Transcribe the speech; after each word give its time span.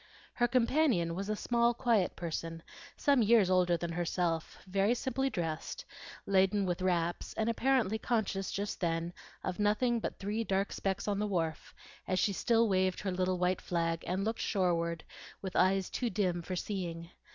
Her 0.33 0.47
companion 0.47 1.13
was 1.13 1.29
a 1.29 1.35
small, 1.35 1.75
quiet 1.75 2.15
person, 2.15 2.63
some 2.97 3.21
years 3.21 3.51
older 3.51 3.77
than 3.77 3.91
herself, 3.91 4.57
very 4.65 4.95
simply 4.95 5.29
dressed, 5.29 5.85
laden 6.25 6.65
with 6.65 6.81
wraps, 6.81 7.35
and 7.35 7.47
apparently 7.47 7.99
conscious 7.99 8.51
just 8.51 8.79
then 8.79 9.13
of 9.43 9.59
nothing 9.59 9.99
but 9.99 10.17
three 10.17 10.43
dark 10.43 10.71
specks 10.73 11.07
on 11.07 11.19
the 11.19 11.27
wharf, 11.27 11.75
as 12.07 12.17
she 12.17 12.33
still 12.33 12.67
waved 12.67 13.01
her 13.01 13.11
little 13.11 13.37
white 13.37 13.61
flag, 13.61 14.03
and 14.07 14.25
looked 14.25 14.41
shoreward 14.41 15.03
with 15.39 15.55
eyes 15.55 15.87
too 15.87 16.09
dim 16.09 16.41
for 16.41 16.55
seeing. 16.55 17.11